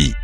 [0.00, 0.14] RFI.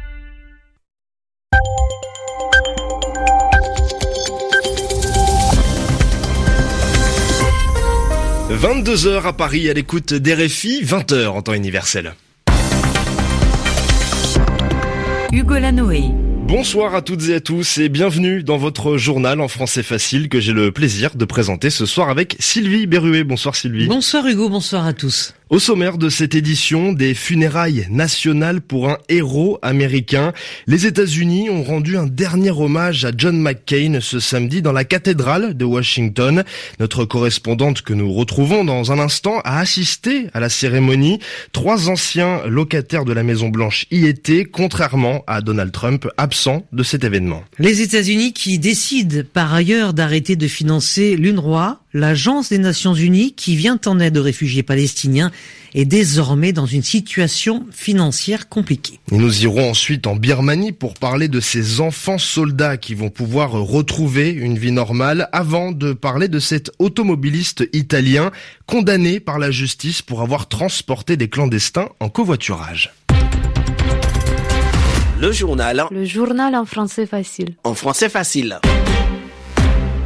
[8.51, 12.15] 22h à Paris à l'écoute d'RFI, 20h en temps universel.
[15.33, 16.25] Hugo Lanoé.
[16.46, 20.38] Bonsoir à toutes et à tous et bienvenue dans votre journal en français facile que
[20.38, 23.24] j'ai le plaisir de présenter ce soir avec Sylvie Berruet.
[23.24, 23.88] Bonsoir Sylvie.
[23.88, 25.34] Bonsoir Hugo, bonsoir à tous.
[25.48, 30.32] Au sommaire de cette édition, des funérailles nationales pour un héros américain.
[30.66, 35.56] Les États-Unis ont rendu un dernier hommage à John McCain ce samedi dans la cathédrale
[35.56, 36.42] de Washington.
[36.80, 41.20] Notre correspondante que nous retrouvons dans un instant a assisté à la cérémonie.
[41.52, 46.35] Trois anciens locataires de la Maison Blanche y étaient, contrairement à Donald Trump, absent
[46.72, 47.42] de cet événement.
[47.58, 53.56] Les États-Unis qui décident par ailleurs d'arrêter de financer l'UNRWA, l'Agence des Nations Unies qui
[53.56, 55.30] vient en aide aux réfugiés palestiniens
[55.74, 58.98] est désormais dans une situation financière compliquée.
[59.12, 63.52] Et nous irons ensuite en Birmanie pour parler de ces enfants soldats qui vont pouvoir
[63.52, 68.30] retrouver une vie normale avant de parler de cet automobiliste italien
[68.66, 72.92] condamné par la justice pour avoir transporté des clandestins en covoiturage.
[75.19, 75.84] Le journal.
[75.91, 77.56] Le journal en français facile.
[77.64, 78.61] En français facile.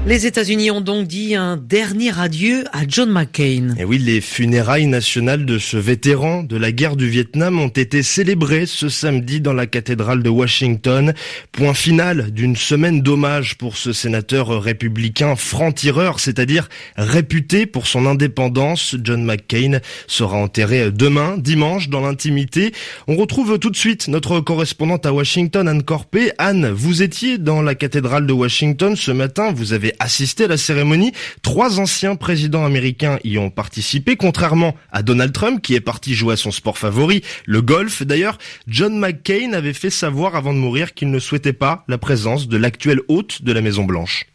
[0.07, 3.75] Les États-Unis ont donc dit un dernier adieu à John McCain.
[3.79, 8.03] Et oui, les funérailles nationales de ce vétéran de la guerre du Vietnam ont été
[8.03, 11.13] célébrées ce samedi dans la cathédrale de Washington.
[11.53, 18.97] Point final d'une semaine d'hommage pour ce sénateur républicain franc-tireur, c'est-à-dire réputé pour son indépendance.
[19.05, 22.73] John McCain sera enterré demain, dimanche, dans l'intimité.
[23.07, 26.33] On retrouve tout de suite notre correspondante à Washington, Anne Corpé.
[26.39, 29.53] Anne, vous étiez dans la cathédrale de Washington ce matin.
[29.53, 31.13] Vous avez assisté à la cérémonie.
[31.43, 36.35] Trois anciens présidents américains y ont participé, contrairement à Donald Trump qui est parti jouer
[36.35, 38.03] à son sport favori, le golf.
[38.03, 42.49] D'ailleurs, John McCain avait fait savoir avant de mourir qu'il ne souhaitait pas la présence
[42.49, 44.27] de l'actuel hôte de la Maison Blanche.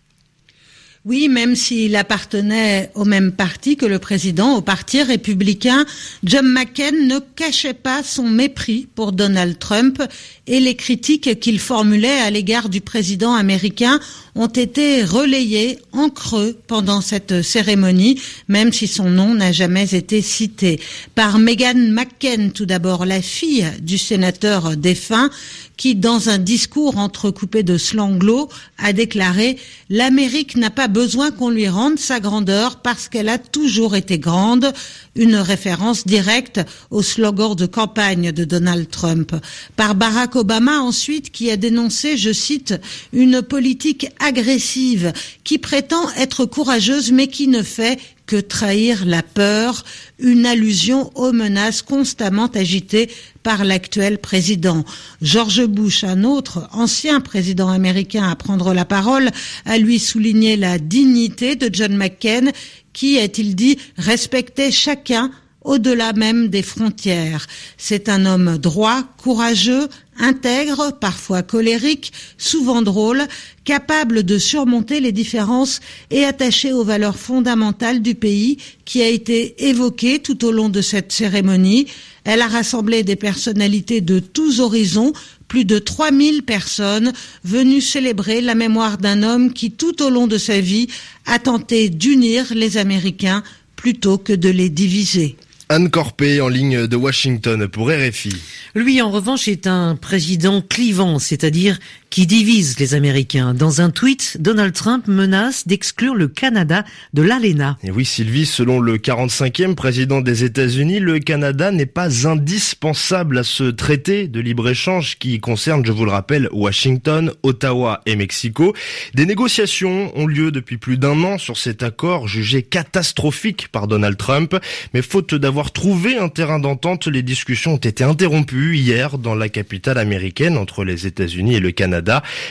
[1.06, 5.86] Oui, même s'il appartenait au même parti que le président, au parti républicain,
[6.23, 10.02] John McCain ne cachait pas son mépris pour Donald Trump
[10.48, 13.99] et les critiques qu'il formulait à l'égard du président américain
[14.36, 18.20] ont été relayées en creux pendant cette cérémonie,
[18.50, 20.80] même si son nom n'a jamais été cité.
[21.16, 25.30] Par Meghan McCain, tout d'abord la fille du sénateur défunt,
[25.78, 29.58] qui, dans un discours entrecoupé de slanglo, a déclaré
[29.90, 34.72] «L'Amérique n'a pas besoin qu'on lui rende sa grandeur parce qu'elle a toujours été grande»,
[35.17, 36.60] une référence directe
[36.92, 39.34] au slogan de campagne de Donald Trump.
[39.78, 42.73] Par Barack Obama ensuite, qui a dénoncé, je cite,
[43.14, 45.13] une politique agressive
[45.43, 49.83] qui prétend être courageuse mais qui ne fait que trahir la peur,
[50.17, 53.09] une allusion aux menaces constamment agitées
[53.43, 54.83] par l'actuel président.
[55.21, 59.30] George Bush, un autre ancien président américain à prendre la parole,
[59.65, 62.52] a lui souligné la dignité de John McCain
[62.93, 65.30] qui, a-t-il dit, respectait chacun
[65.65, 67.48] au-delà même des frontières.
[67.77, 73.23] C'est un homme droit, courageux, intègre, parfois colérique, souvent drôle,
[73.65, 75.81] capable de surmonter les différences
[76.11, 80.81] et attaché aux valeurs fondamentales du pays qui a été évoqué tout au long de
[80.81, 81.87] cette cérémonie.
[82.23, 85.14] Elle a rassemblé des personnalités de tous horizons,
[85.48, 87.11] plus de 3000 personnes
[87.43, 90.87] venues célébrer la mémoire d'un homme qui tout au long de sa vie
[91.25, 93.43] a tenté d'unir les Américains
[93.75, 95.36] plutôt que de les diviser.
[95.67, 98.36] Anne Corpé en ligne de Washington pour RFI.
[98.76, 101.80] Lui, en revanche, est un président clivant, c'est-à-dire
[102.15, 103.53] qui divise les Américains.
[103.53, 107.77] Dans un tweet, Donald Trump menace d'exclure le Canada de l'ALENA.
[107.83, 113.43] Et oui, Sylvie, selon le 45e président des États-Unis, le Canada n'est pas indispensable à
[113.43, 118.73] ce traité de libre-échange qui concerne, je vous le rappelle, Washington, Ottawa et Mexico.
[119.14, 124.15] Des négociations ont lieu depuis plus d'un an sur cet accord jugé catastrophique par Donald
[124.15, 124.55] Trump,
[124.93, 129.50] mais faute d'avoir trouvé un terrain d'entente, les discussions ont été interrompues hier dans la
[129.50, 132.05] capitale américaine entre les États-Unis et le Canada.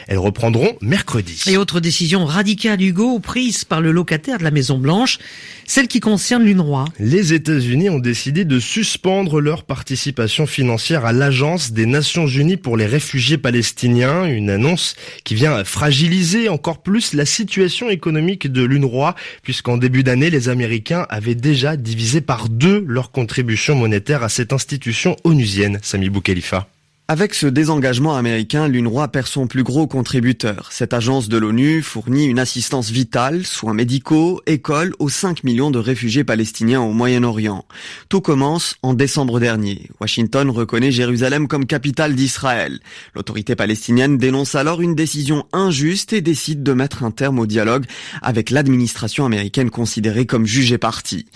[0.09, 1.43] Elles reprendront mercredi.
[1.47, 5.19] Et autre décision radicale, Hugo, prise par le locataire de la Maison Blanche,
[5.67, 6.85] celle qui concerne l'UNRWA.
[6.99, 12.77] Les États-Unis ont décidé de suspendre leur participation financière à l'Agence des Nations Unies pour
[12.77, 19.15] les réfugiés palestiniens, une annonce qui vient fragiliser encore plus la situation économique de l'UNRWA,
[19.43, 24.53] puisqu'en début d'année, les Américains avaient déjà divisé par deux leur contribution monétaire à cette
[24.53, 26.69] institution onusienne, Sami Boukhalifa.
[27.07, 30.71] Avec ce désengagement américain, l'UNRWA perd son plus gros contributeur.
[30.73, 35.79] Cette agence de l'ONU fournit une assistance vitale, soins médicaux, écoles aux 5 millions de
[35.79, 37.67] réfugiés palestiniens au Moyen-Orient.
[38.09, 39.91] Tout commence en décembre dernier.
[40.01, 42.81] Washington reconnaît Jérusalem comme capitale d'Israël.
[43.15, 47.85] L'autorité palestinienne dénonce alors une décision injuste et décide de mettre un terme au dialogue
[48.23, 51.27] avec l'administration américaine considérée comme jugée partie.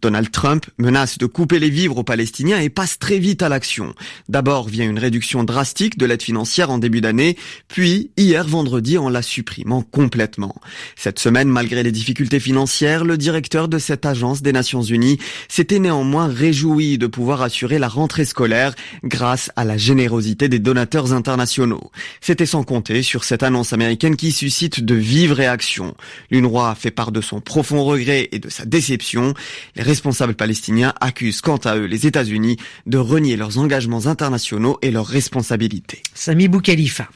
[0.00, 3.94] Donald Trump menace de couper les vivres aux Palestiniens et passe très vite à l'action.
[4.30, 7.36] D'abord via une réduction drastique de l'aide financière en début d'année,
[7.68, 10.54] puis hier vendredi en la supprimant complètement.
[10.96, 15.18] Cette semaine, malgré les difficultés financières, le directeur de cette agence des Nations Unies
[15.48, 18.74] s'était néanmoins réjoui de pouvoir assurer la rentrée scolaire
[19.04, 21.90] grâce à la générosité des donateurs internationaux.
[22.20, 25.94] C'était sans compter sur cette annonce américaine qui suscite de vives réactions.
[26.30, 29.34] L'UNRWA fait part de son profond regret et de sa déception.
[29.76, 32.56] Les responsables palestiniens accusent quant à eux les États-Unis
[32.86, 36.02] de renier leurs engagements internationaux et leurs responsabilité.
[36.14, 37.08] Sami Boukhalifa.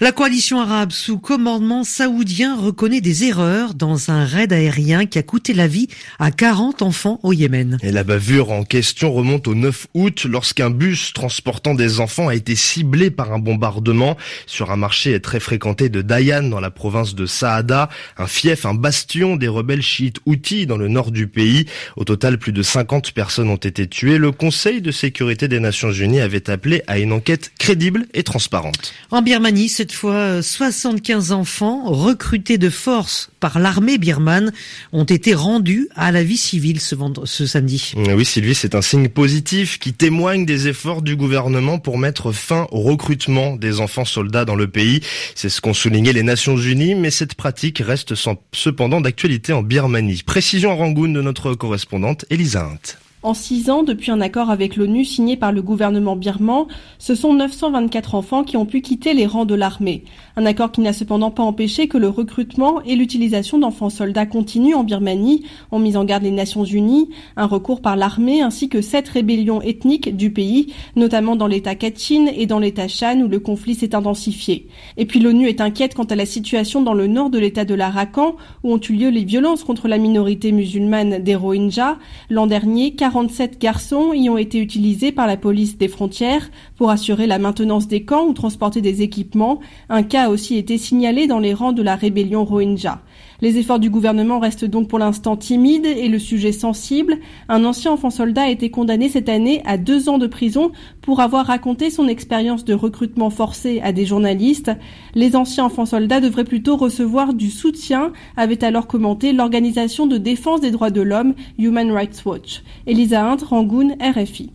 [0.00, 5.22] La coalition arabe sous commandement saoudien reconnaît des erreurs dans un raid aérien qui a
[5.22, 7.78] coûté la vie à 40 enfants au Yémen.
[7.82, 12.34] Et la bavure en question remonte au 9 août lorsqu'un bus transportant des enfants a
[12.34, 14.16] été ciblé par un bombardement
[14.46, 18.74] sur un marché très fréquenté de Dayan dans la province de Saada, un fief, un
[18.74, 21.66] bastion des rebelles chiites Houthis dans le nord du pays.
[21.96, 24.18] Au total, plus de 50 personnes ont été tuées.
[24.18, 28.92] Le Conseil de sécurité des Nations Unies avait appelé à une enquête crédible et transparente.
[29.10, 34.52] En Birmanie, cette fois, 75 enfants recrutés de force par l'armée birmane
[34.92, 37.92] ont été rendus à la vie civile ce, ce samedi.
[37.96, 42.66] Oui, Sylvie, c'est un signe positif qui témoigne des efforts du gouvernement pour mettre fin
[42.70, 45.00] au recrutement des enfants soldats dans le pays.
[45.34, 48.14] C'est ce qu'ont souligné les Nations Unies, mais cette pratique reste
[48.52, 50.22] cependant d'actualité en Birmanie.
[50.24, 53.07] Précision en Rangoon de notre correspondante Elisa Hunt.
[53.24, 56.66] En six ans, depuis un accord avec l'ONU signé par le gouvernement birman,
[57.00, 60.04] ce sont 924 enfants qui ont pu quitter les rangs de l'armée.
[60.38, 64.76] Un accord qui n'a cependant pas empêché que le recrutement et l'utilisation d'enfants soldats continuent
[64.76, 65.42] en Birmanie,
[65.72, 69.60] ont mis en garde les Nations Unies, un recours par l'armée ainsi que sept rébellions
[69.60, 73.96] ethniques du pays, notamment dans l'État Kachin et dans l'État Shan où le conflit s'est
[73.96, 74.68] intensifié.
[74.96, 77.74] Et puis l'ONU est inquiète quant à la situation dans le nord de l'État de
[77.74, 81.98] l'Arakan où ont eu lieu les violences contre la minorité musulmane des Rohingyas.
[82.30, 86.90] L'an dernier, 40 47 garçons y ont été utilisés par la police des frontières pour
[86.90, 89.58] assurer la maintenance des camps ou transporter des équipements.
[89.88, 93.02] Un cas aussi été signalé dans les rangs de la rébellion Rohingya.
[93.40, 97.18] Les efforts du gouvernement restent donc pour l'instant timides et le sujet sensible.
[97.48, 100.72] Un ancien enfant soldat a été condamné cette année à deux ans de prison
[101.02, 104.72] pour avoir raconté son expérience de recrutement forcé à des journalistes.
[105.14, 110.60] Les anciens enfants soldats devraient plutôt recevoir du soutien, avait alors commenté l'organisation de défense
[110.60, 112.62] des droits de l'homme Human Rights Watch.
[112.86, 114.50] Elisa Hunt, Rangoon, RFI.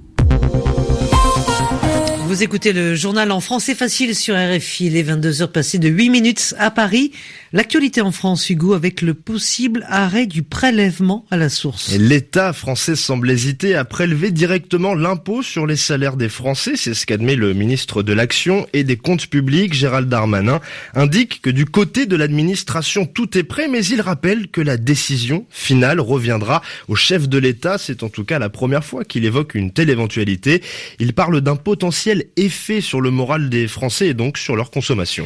[2.34, 6.10] Vous écoutez le journal en français facile sur RFI, les 22 heures passées de 8
[6.10, 7.12] minutes à Paris.
[7.52, 11.96] L'actualité en France, Hugo, avec le possible arrêt du prélèvement à la source.
[11.96, 16.72] L'État français semble hésiter à prélever directement l'impôt sur les salaires des Français.
[16.76, 20.60] C'est ce qu'admet le ministre de l'Action et des Comptes Publics, Gérald Darmanin,
[20.96, 25.46] indique que du côté de l'administration, tout est prêt, mais il rappelle que la décision
[25.52, 27.78] finale reviendra au chef de l'État.
[27.78, 30.64] C'est en tout cas la première fois qu'il évoque une telle éventualité.
[30.98, 35.26] Il parle d'un potentiel effet sur le moral des Français et donc sur leur consommation.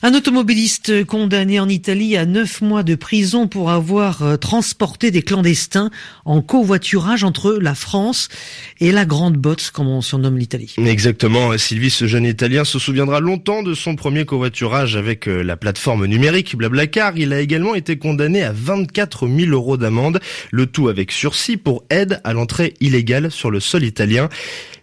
[0.00, 5.22] Un automobiliste condamné en Italie à neuf mois de prison pour avoir euh, transporté des
[5.22, 5.90] clandestins
[6.24, 8.28] en covoiturage entre la France
[8.78, 10.76] et la Grande Botte, comme on surnomme l'Italie.
[10.78, 15.56] Exactement, Sylvie, ce jeune Italien se souviendra longtemps de son premier covoiturage avec euh, la
[15.56, 17.16] plateforme numérique Blablacar.
[17.16, 20.20] Il a également été condamné à 24 000 euros d'amende,
[20.52, 24.28] le tout avec sursis pour aide à l'entrée illégale sur le sol italien.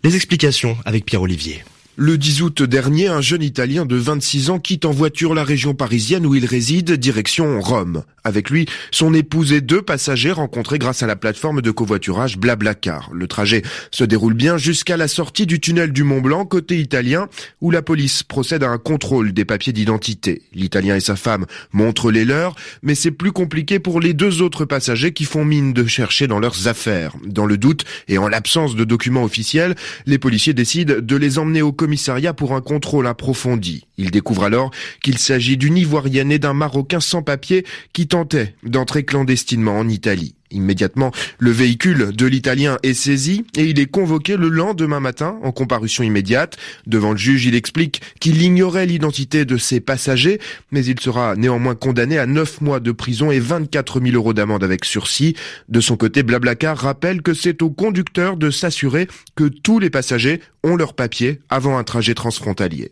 [0.03, 1.54] Les explications avec Pierre Olivier.
[1.97, 5.73] Le 10 août dernier, un jeune Italien de 26 ans quitte en voiture la région
[5.73, 8.03] parisienne où il réside, direction Rome.
[8.25, 13.11] Avec lui, son épouse et deux passagers rencontrés grâce à la plateforme de covoiturage Blablacar.
[13.13, 13.61] Le trajet
[13.91, 17.29] se déroule bien jusqu'à la sortie du tunnel du Mont Blanc, côté italien,
[17.61, 20.41] où la police procède à un contrôle des papiers d'identité.
[20.53, 24.65] L'Italien et sa femme montrent les leurs, mais c'est plus compliqué pour les deux autres
[24.65, 27.15] passagers qui font mine de chercher dans leurs affaires.
[27.25, 29.75] Dans le doute et en l'absence de documents officiels,
[30.07, 33.85] les policiers décident de les emmener au commissariat pour un contrôle approfondi.
[33.99, 34.71] Ils découvrent alors
[35.03, 37.63] qu'il s'agit d'une Ivoirienne et d'un Marocain sans papier
[37.93, 40.33] qui tentait d'entrer clandestinement en Italie.
[40.51, 45.51] Immédiatement, le véhicule de l'Italien est saisi et il est convoqué le lendemain matin en
[45.51, 46.57] comparution immédiate.
[46.85, 50.39] Devant le juge, il explique qu'il ignorait l'identité de ses passagers,
[50.71, 54.63] mais il sera néanmoins condamné à 9 mois de prison et 24 000 euros d'amende
[54.63, 55.35] avec sursis.
[55.67, 60.41] De son côté, Blablacar rappelle que c'est au conducteur de s'assurer que tous les passagers
[60.63, 62.91] ont leur papier avant un trajet transfrontalier.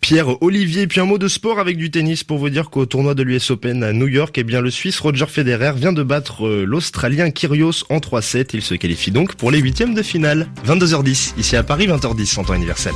[0.00, 3.14] Pierre Olivier, puis un mot de sport avec du tennis pour vous dire qu'au tournoi
[3.14, 6.46] de l'US Open à New York, eh bien le Suisse Roger Federer vient de battre
[6.46, 8.50] euh, l'Australien Kyrgios en 3-7.
[8.54, 10.48] Il se qualifie donc pour les huitièmes de finale.
[10.66, 12.94] 22h10 ici à Paris, 20h10 en temps universel.